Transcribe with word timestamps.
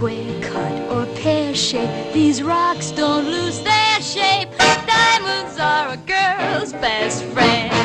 Square 0.00 0.40
cut 0.40 0.72
or 0.90 1.04
pear 1.16 1.54
shape, 1.54 2.14
these 2.14 2.42
rocks 2.42 2.90
don't 2.90 3.26
lose 3.26 3.60
their 3.60 4.00
shape. 4.00 4.48
Diamonds 4.86 5.58
are 5.58 5.92
a 5.92 5.96
girl's 5.98 6.72
best 6.72 7.22
friend. 7.24 7.79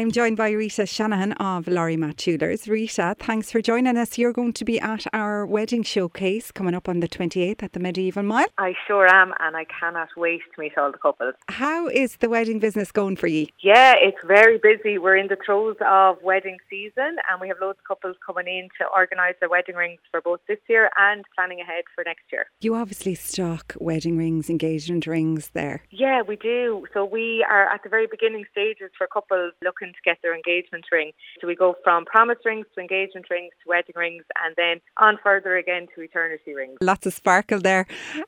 I'm 0.00 0.10
joined 0.10 0.38
by 0.38 0.52
Rita 0.52 0.86
Shanahan 0.86 1.32
of 1.32 1.66
Lorimat 1.66 2.16
Jewelers. 2.16 2.66
Rita, 2.66 3.16
thanks 3.18 3.50
for 3.50 3.60
joining 3.60 3.98
us. 3.98 4.16
You're 4.16 4.32
going 4.32 4.54
to 4.54 4.64
be 4.64 4.80
at 4.80 5.06
our 5.12 5.44
wedding 5.44 5.82
showcase 5.82 6.50
coming 6.50 6.74
up 6.74 6.88
on 6.88 7.00
the 7.00 7.06
28th 7.06 7.62
at 7.62 7.74
the 7.74 7.80
Medieval 7.80 8.22
Mile. 8.22 8.46
I 8.56 8.72
sure 8.86 9.06
am, 9.06 9.34
and 9.40 9.58
I 9.58 9.66
cannot 9.66 10.08
wait 10.16 10.40
to 10.54 10.60
meet 10.62 10.78
all 10.78 10.90
the 10.90 10.96
couples. 10.96 11.34
How 11.50 11.88
is 11.88 12.16
the 12.16 12.30
wedding 12.30 12.60
business 12.60 12.90
going 12.90 13.16
for 13.16 13.26
you? 13.26 13.48
Yeah, 13.62 13.92
it's 14.00 14.16
very 14.26 14.56
busy. 14.56 14.96
We're 14.96 15.18
in 15.18 15.28
the 15.28 15.36
throes 15.44 15.76
of 15.86 16.16
wedding 16.22 16.56
season, 16.70 17.16
and 17.30 17.38
we 17.38 17.48
have 17.48 17.58
loads 17.60 17.78
of 17.80 17.84
couples 17.86 18.16
coming 18.26 18.46
in 18.46 18.70
to 18.78 18.86
organise 18.96 19.34
their 19.38 19.50
wedding 19.50 19.74
rings 19.74 20.00
for 20.10 20.22
both 20.22 20.40
this 20.48 20.60
year 20.66 20.88
and 20.96 21.26
planning 21.34 21.60
ahead 21.60 21.84
for 21.94 22.04
next 22.04 22.22
year. 22.32 22.46
You 22.62 22.74
obviously 22.74 23.16
stock 23.16 23.74
wedding 23.78 24.16
rings, 24.16 24.48
engagement 24.48 25.06
rings 25.06 25.50
there. 25.50 25.82
Yeah, 25.90 26.22
we 26.22 26.36
do. 26.36 26.86
So 26.94 27.04
we 27.04 27.44
are 27.50 27.66
at 27.66 27.82
the 27.82 27.90
very 27.90 28.06
beginning 28.06 28.46
stages 28.50 28.90
for 28.96 29.06
couples 29.06 29.52
looking 29.62 29.89
to 29.92 29.98
get 30.04 30.18
their 30.22 30.34
engagement 30.34 30.84
ring. 30.90 31.12
So 31.40 31.46
we 31.46 31.54
go 31.54 31.74
from 31.84 32.04
promise 32.04 32.38
rings 32.44 32.66
to 32.74 32.80
engagement 32.80 33.26
rings 33.30 33.52
to 33.62 33.68
wedding 33.68 33.94
rings 33.96 34.24
and 34.44 34.54
then 34.56 34.80
on 34.98 35.18
further 35.22 35.56
again 35.56 35.86
to 35.94 36.02
eternity 36.02 36.54
rings. 36.54 36.78
Lots 36.80 37.06
of 37.06 37.14
sparkle 37.14 37.60
there. 37.60 37.86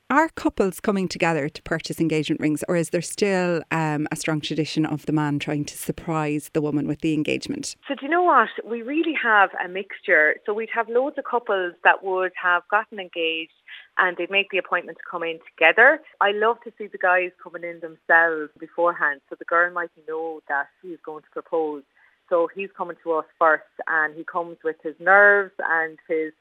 Are 0.09 0.29
couples 0.29 0.79
coming 0.79 1.07
together 1.07 1.49
to 1.49 1.61
purchase 1.63 1.99
engagement 1.99 2.41
rings 2.41 2.63
or 2.67 2.75
is 2.75 2.89
there 2.89 3.01
still 3.01 3.61
um, 3.71 4.07
a 4.11 4.15
strong 4.15 4.41
tradition 4.41 4.85
of 4.85 5.05
the 5.05 5.13
man 5.13 5.39
trying 5.39 5.65
to 5.65 5.77
surprise 5.77 6.49
the 6.53 6.61
woman 6.61 6.87
with 6.87 7.01
the 7.01 7.13
engagement? 7.13 7.75
So 7.87 7.95
do 7.95 8.05
you 8.05 8.09
know 8.09 8.23
what? 8.23 8.49
We 8.65 8.81
really 8.81 9.15
have 9.21 9.49
a 9.63 9.67
mixture. 9.67 10.35
So 10.45 10.53
we'd 10.53 10.69
have 10.73 10.87
loads 10.89 11.17
of 11.17 11.25
couples 11.29 11.73
that 11.83 12.03
would 12.03 12.31
have 12.41 12.63
gotten 12.69 12.99
engaged 12.99 13.53
and 13.97 14.17
they'd 14.17 14.31
make 14.31 14.49
the 14.51 14.57
appointment 14.57 14.97
to 14.97 15.03
come 15.09 15.23
in 15.23 15.39
together. 15.49 15.99
I 16.21 16.31
love 16.31 16.57
to 16.63 16.73
see 16.77 16.87
the 16.87 16.97
guys 16.97 17.31
coming 17.41 17.63
in 17.63 17.79
themselves 17.79 18.51
beforehand 18.59 19.21
so 19.29 19.35
the 19.37 19.45
girl 19.45 19.71
might 19.71 19.91
know 20.07 20.41
that 20.47 20.67
he's 20.81 20.97
going 21.05 21.23
to 21.23 21.29
propose. 21.31 21.83
So 22.29 22.49
he's 22.53 22.69
coming 22.75 22.97
to 23.03 23.13
us 23.13 23.25
first 23.37 23.63
and 23.87 24.15
he 24.15 24.23
comes 24.23 24.57
with 24.63 24.77
his 24.83 24.95
nerves 24.99 25.53
and 25.59 25.97
his 26.07 26.33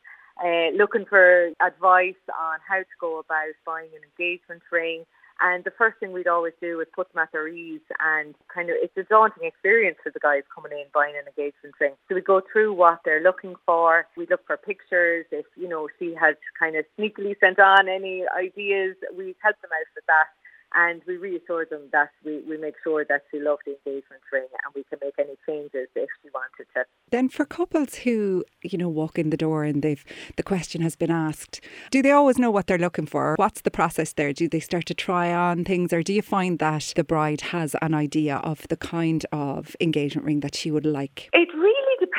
uh, 0.42 0.70
looking 0.76 1.04
for 1.04 1.50
advice 1.60 2.14
on 2.40 2.58
how 2.66 2.78
to 2.78 2.96
go 3.00 3.18
about 3.18 3.52
buying 3.66 3.90
an 3.94 4.00
engagement 4.02 4.62
ring 4.70 5.04
and 5.42 5.64
the 5.64 5.72
first 5.76 5.98
thing 5.98 6.12
we'd 6.12 6.28
always 6.28 6.54
do 6.60 6.80
is 6.80 6.86
put 6.94 7.12
them 7.12 7.22
at 7.22 7.32
their 7.32 7.48
ease 7.48 7.80
and 8.00 8.34
kind 8.52 8.70
of, 8.70 8.76
it's 8.78 8.96
a 8.96 9.02
daunting 9.02 9.44
experience 9.44 9.98
for 10.02 10.10
the 10.10 10.20
guys 10.20 10.42
coming 10.54 10.72
in 10.72 10.84
buying 10.94 11.14
an 11.16 11.26
engagement 11.26 11.74
ring. 11.80 11.92
So 12.08 12.14
we 12.14 12.20
go 12.20 12.40
through 12.52 12.74
what 12.74 13.00
they're 13.04 13.22
looking 13.22 13.54
for. 13.66 14.06
We 14.16 14.26
look 14.30 14.46
for 14.46 14.56
pictures. 14.56 15.26
If, 15.32 15.46
you 15.56 15.68
know, 15.68 15.88
she 15.98 16.14
had 16.14 16.36
kind 16.58 16.76
of 16.76 16.84
sneakily 16.98 17.34
sent 17.40 17.58
on 17.58 17.88
any 17.88 18.24
ideas, 18.36 18.96
we 19.16 19.34
help 19.42 19.60
them 19.60 19.70
out 19.74 19.90
with 19.94 20.06
that 20.06 20.30
and 20.74 21.02
we 21.06 21.16
reassure 21.16 21.66
them 21.66 21.82
that 21.92 22.10
we, 22.24 22.40
we 22.48 22.56
make 22.56 22.74
sure 22.82 23.04
that 23.08 23.22
she 23.30 23.40
loved 23.40 23.62
the 23.66 23.76
engagement 23.84 24.22
ring 24.32 24.46
and 24.64 24.74
we 24.74 24.84
can 24.84 24.98
make 25.02 25.14
any 25.18 25.36
changes 25.46 25.88
if 25.94 26.08
she 26.22 26.30
wanted 26.32 26.66
to. 26.74 26.84
Then 27.10 27.28
for 27.28 27.44
couples 27.44 27.96
who, 27.96 28.44
you 28.62 28.78
know, 28.78 28.88
walk 28.88 29.18
in 29.18 29.30
the 29.30 29.36
door 29.36 29.64
and 29.64 29.82
they've 29.82 30.04
the 30.36 30.42
question 30.42 30.82
has 30.82 30.96
been 30.96 31.10
asked, 31.10 31.60
do 31.90 32.02
they 32.02 32.10
always 32.10 32.38
know 32.38 32.50
what 32.50 32.66
they're 32.66 32.78
looking 32.78 33.06
for? 33.06 33.34
What's 33.36 33.62
the 33.62 33.70
process 33.70 34.12
there? 34.12 34.32
Do 34.32 34.48
they 34.48 34.60
start 34.60 34.86
to 34.86 34.94
try 34.94 35.32
on 35.32 35.64
things 35.64 35.92
or 35.92 36.02
do 36.02 36.12
you 36.12 36.22
find 36.22 36.58
that 36.58 36.92
the 36.96 37.04
bride 37.04 37.40
has 37.52 37.76
an 37.82 37.94
idea 37.94 38.36
of 38.36 38.66
the 38.68 38.76
kind 38.76 39.24
of 39.32 39.76
engagement 39.80 40.26
ring 40.26 40.40
that 40.40 40.54
she 40.54 40.70
would 40.70 40.86
like? 40.86 41.28
It 41.32 41.48
really 41.54 41.71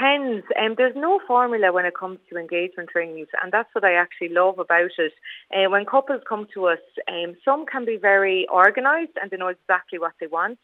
depends. 0.04 0.46
Um, 0.60 0.76
there's 0.78 0.96
no 0.96 1.20
formula 1.28 1.72
when 1.72 1.86
it 1.86 1.96
comes 1.98 2.20
to 2.30 2.38
engagement 2.38 2.90
rings, 2.96 3.28
and 3.42 3.52
that's 3.52 3.70
what 3.74 3.84
I 3.84 3.94
actually 3.94 4.30
love 4.30 4.60
about 4.60 4.92
it. 4.98 5.14
Uh, 5.54 5.70
when 5.70 5.86
couples 5.86 6.22
come 6.28 6.48
to 6.54 6.68
us, 6.68 6.80
um, 7.08 7.36
some 7.44 7.66
can 7.66 7.86
be 7.86 7.98
very 7.98 8.48
organised 8.50 9.14
and 9.22 9.32
they 9.32 9.38
know 9.38 9.48
exactly 9.48 10.00
what 10.00 10.14
they 10.20 10.28
want. 10.28 10.60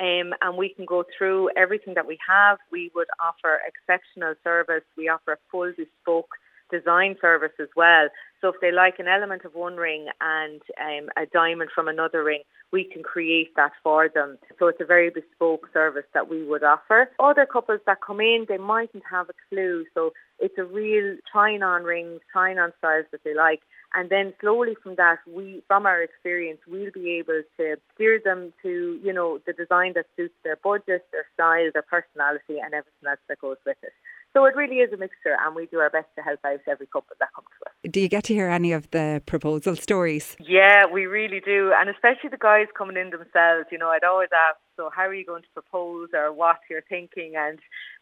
Um, 0.00 0.32
and 0.40 0.56
we 0.56 0.72
can 0.74 0.86
go 0.86 1.04
through 1.16 1.50
everything 1.56 1.94
that 1.94 2.06
we 2.06 2.18
have. 2.26 2.58
We 2.70 2.90
would 2.94 3.08
offer 3.20 3.60
exceptional 3.66 4.34
service. 4.42 4.84
We 4.96 5.08
offer 5.08 5.32
a 5.32 5.38
full 5.50 5.72
bespoke 5.76 6.30
design 6.70 7.16
service 7.20 7.52
as 7.60 7.68
well. 7.76 8.08
So 8.40 8.48
if 8.48 8.56
they 8.60 8.72
like 8.72 8.98
an 8.98 9.08
element 9.08 9.44
of 9.44 9.54
one 9.54 9.76
ring 9.76 10.06
and 10.20 10.60
um, 10.80 11.08
a 11.16 11.26
diamond 11.26 11.70
from 11.74 11.88
another 11.88 12.24
ring, 12.24 12.42
we 12.72 12.84
can 12.84 13.02
create 13.02 13.54
that 13.56 13.72
for 13.82 14.08
them. 14.08 14.38
So 14.58 14.68
it's 14.68 14.80
a 14.80 14.84
very 14.84 15.10
bespoke 15.10 15.68
service 15.72 16.06
that 16.14 16.30
we 16.30 16.44
would 16.44 16.62
offer. 16.62 17.10
Other 17.18 17.46
couples 17.46 17.80
that 17.86 17.98
come 18.00 18.20
in, 18.20 18.46
they 18.48 18.58
mightn't 18.58 19.02
have 19.10 19.28
a 19.28 19.34
clue. 19.48 19.84
So 19.92 20.12
it's 20.38 20.56
a 20.56 20.64
real 20.64 21.16
trying 21.30 21.62
on 21.62 21.82
rings, 21.82 22.20
trying 22.32 22.58
on 22.58 22.72
styles 22.78 23.06
that 23.12 23.24
they 23.24 23.34
like. 23.34 23.60
And 23.92 24.08
then 24.08 24.32
slowly 24.40 24.76
from 24.80 24.94
that, 24.94 25.18
we, 25.26 25.62
from 25.66 25.84
our 25.84 26.00
experience, 26.00 26.60
we'll 26.68 26.92
be 26.92 27.18
able 27.18 27.42
to 27.58 27.76
steer 27.94 28.20
them 28.24 28.52
to, 28.62 29.00
you 29.02 29.12
know, 29.12 29.40
the 29.46 29.52
design 29.52 29.92
that 29.96 30.06
suits 30.16 30.34
their 30.44 30.56
budget, 30.62 31.06
their 31.10 31.26
style, 31.34 31.70
their 31.72 31.82
personality 31.82 32.62
and 32.62 32.72
everything 32.72 33.08
else 33.08 33.18
that 33.28 33.40
goes 33.40 33.56
with 33.66 33.78
it. 33.82 33.92
So 34.32 34.44
it 34.44 34.54
really 34.54 34.76
is 34.76 34.92
a 34.92 34.96
mixture 34.96 35.36
and 35.44 35.56
we 35.56 35.66
do 35.66 35.80
our 35.80 35.90
best 35.90 36.06
to 36.16 36.22
help 36.22 36.38
out 36.46 36.60
every 36.68 36.86
couple 36.86 37.16
that 37.18 37.34
comes 37.34 37.48
to 37.58 37.66
us. 37.66 37.69
Do 37.88 37.98
you 38.00 38.08
get 38.08 38.24
to 38.24 38.34
hear 38.34 38.48
any 38.48 38.72
of 38.72 38.90
the 38.90 39.22
proposal 39.24 39.74
stories? 39.74 40.36
Yeah, 40.38 40.84
we 40.92 41.06
really 41.06 41.40
do. 41.40 41.72
And 41.74 41.88
especially 41.88 42.28
the 42.30 42.36
guys 42.36 42.66
coming 42.76 42.98
in 42.98 43.08
themselves, 43.08 43.66
you 43.72 43.78
know, 43.78 43.88
I'd 43.88 44.04
always 44.04 44.28
ask, 44.34 44.58
so 44.80 44.88
how 44.96 45.02
are 45.02 45.14
you 45.14 45.26
going 45.26 45.42
to 45.42 45.48
propose 45.52 46.08
or 46.14 46.32
what 46.32 46.56
you're 46.70 46.88
thinking? 46.88 47.34
And, 47.36 47.58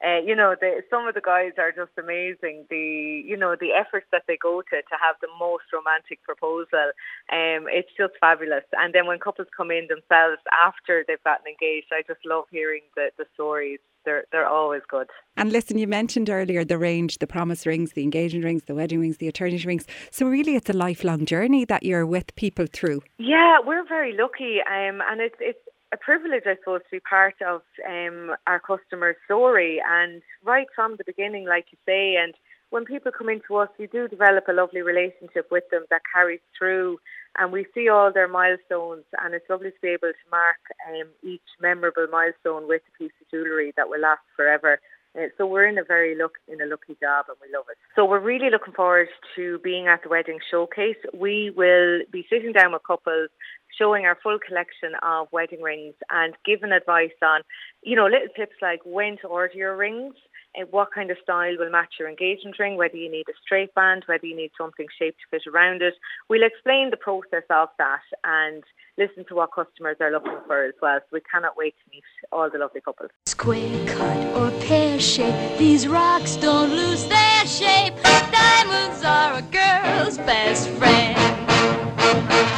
uh, 0.06 0.21
you 0.25 0.37
know, 0.37 0.55
the, 0.61 0.83
some 0.89 1.09
of 1.09 1.15
the 1.16 1.21
guys 1.21 1.50
are 1.59 1.72
just 1.72 1.91
amazing. 1.99 2.66
The, 2.71 3.25
you 3.27 3.37
know, 3.37 3.56
the 3.59 3.72
efforts 3.72 4.06
that 4.12 4.22
they 4.28 4.39
go 4.41 4.62
to 4.62 4.77
to 4.77 4.97
have 5.03 5.17
the 5.21 5.27
most 5.41 5.65
romantic 5.72 6.22
proposal, 6.22 6.94
um, 7.33 7.67
it's 7.67 7.91
just 7.99 8.12
fabulous. 8.21 8.62
And 8.75 8.94
then 8.94 9.06
when 9.06 9.19
couples 9.19 9.49
come 9.56 9.72
in 9.72 9.88
themselves 9.88 10.41
after 10.55 11.05
they've 11.09 11.22
gotten 11.25 11.49
engaged, 11.49 11.88
I 11.91 12.03
just 12.06 12.21
love 12.25 12.44
hearing 12.53 12.83
the, 12.94 13.11
the 13.19 13.25
stories. 13.34 13.81
They're, 14.05 14.25
they're 14.31 14.47
always 14.47 14.83
good. 14.88 15.09
And 15.37 15.50
listen, 15.53 15.78
you 15.78 15.88
mentioned 15.88 16.31
earlier 16.31 16.65
the 16.65 16.78
range, 16.78 17.19
the 17.19 17.27
promise 17.27 17.67
rings, 17.67 17.93
the 17.93 18.05
engagement 18.05 18.44
rings, 18.44 18.62
the 18.65 18.75
wedding 18.77 19.00
rings, 19.00 19.17
the 19.19 19.27
eternity 19.27 19.67
rings. 19.67 19.84
So 20.12 20.27
really 20.27 20.55
it's 20.55 20.71
a 20.71 20.72
lifelong 20.72 21.27
journey 21.27 21.65
that 21.65 21.83
you're 21.83 22.06
with 22.06 22.34
people 22.37 22.67
through. 22.72 23.03
Yeah, 23.19 23.59
we're 23.67 23.87
very 23.87 24.17
lucky. 24.17 24.61
Um, 24.61 25.03
and 25.11 25.21
it's, 25.21 25.34
it's 25.41 25.59
a 25.93 25.97
privilege, 25.97 26.44
I 26.47 26.56
suppose, 26.56 26.81
to 26.84 26.97
be 26.97 27.00
part 27.00 27.37
of 27.47 27.62
um, 27.88 28.34
our 28.47 28.60
customer 28.60 29.16
story 29.25 29.81
and 29.87 30.22
right 30.44 30.66
from 30.75 30.97
the 30.97 31.04
beginning, 31.04 31.47
like 31.47 31.66
you 31.71 31.78
say. 31.87 32.16
And 32.16 32.34
when 32.71 32.84
people 32.84 33.10
come 33.16 33.28
into 33.28 33.56
us, 33.56 33.69
we 33.78 33.87
do 33.87 34.09
develop 34.09 34.44
a 34.49 34.53
lovely 34.53 34.82
relationship 34.82 35.50
with 35.50 35.65
them 35.71 35.84
that 35.91 36.03
carries 36.12 36.41
through, 36.59 36.99
and 37.38 37.53
we 37.53 37.66
see 37.75 37.88
all 37.88 38.12
their 38.12 38.28
milestones. 38.28 39.04
And 39.22 39.34
it's 39.34 39.49
lovely 39.49 39.71
to 39.71 39.81
be 39.81 39.88
able 39.88 40.12
to 40.12 40.31
mark 40.31 40.60
um, 40.88 41.09
each 41.22 41.49
memorable 41.60 42.06
milestone 42.10 42.69
with 42.69 42.82
a 42.88 42.99
piece 42.99 43.12
of 43.20 43.31
jewellery 43.31 43.72
that 43.76 43.88
will 43.88 44.00
last 44.00 44.22
forever. 44.37 44.81
Uh, 45.19 45.28
so 45.38 45.47
we're 45.47 45.66
in 45.66 45.78
a 45.78 45.84
very 45.84 46.15
luck 46.15 46.32
in 46.49 46.60
a 46.60 46.66
lucky 46.66 46.94
job 47.00 47.26
and 47.28 47.37
we 47.41 47.49
love 47.55 47.65
it. 47.70 47.78
So 47.97 48.05
we're 48.05 48.20
really 48.20 48.50
looking 48.50 48.75
forward 48.75 49.09
to 49.37 49.59
being 49.65 49.87
at 49.88 50.03
the 50.03 50.09
wedding 50.10 50.38
showcase. 50.50 50.99
We 51.15 51.50
will 51.56 52.00
be 52.12 52.26
sitting 52.28 52.53
down 52.53 52.72
with 52.72 52.82
couples 52.87 53.31
showing 53.78 54.05
our 54.05 54.19
full 54.22 54.39
collection 54.39 54.93
of 55.03 55.28
wedding 55.33 55.62
rings 55.62 55.94
and 56.11 56.34
giving 56.44 56.72
advice 56.72 57.11
on, 57.22 57.43
you 57.83 57.97
know, 57.97 58.05
little 58.05 58.28
tips 58.37 58.56
like 58.61 58.81
when 58.84 59.16
to 59.19 59.28
order 59.28 59.55
your 59.55 59.77
rings 59.77 60.15
and 60.55 60.66
what 60.71 60.93
kind 60.93 61.11
of 61.11 61.16
style 61.22 61.55
will 61.59 61.71
match 61.71 61.94
your 61.99 62.09
engagement 62.09 62.59
ring, 62.59 62.77
whether 62.77 62.97
you 62.97 63.11
need 63.11 63.28
a 63.28 63.33
straight 63.43 63.75
band, 63.75 64.03
whether 64.06 64.27
you 64.27 64.37
need 64.37 64.50
something 64.59 64.87
shaped 64.99 65.19
to 65.21 65.38
fit 65.38 65.47
around 65.47 65.83
it. 65.83 65.94
We'll 66.28 66.43
explain 66.43 66.91
the 66.91 66.97
process 66.97 67.44
of 67.50 67.69
that 67.78 68.00
and 68.25 68.65
listen 68.97 69.25
to 69.28 69.34
what 69.37 69.50
customers 69.55 69.97
are 70.00 70.11
looking 70.11 70.38
for 70.47 70.65
as 70.65 70.75
well. 70.83 70.99
So 71.00 71.06
we 71.12 71.21
cannot 71.21 71.56
wait 71.56 71.75
to 71.84 71.91
meet 71.94 72.03
all 72.33 72.50
the 72.50 72.59
lovely 72.59 72.81
couples. 72.81 73.11
Square 73.27 73.87
cut 73.87 74.37
or 74.37 74.50
pear 74.62 74.99
shape, 74.99 75.59
these 75.59 75.87
rocks 75.87 76.37
don't 76.37 76.71
lose 76.71 77.06
their 77.06 77.47
shape. 77.47 77.94
Diamonds 78.03 79.05
are 79.05 79.38
a 79.38 79.43
girl's 79.43 80.19
best 80.19 80.69
friend. 80.70 82.57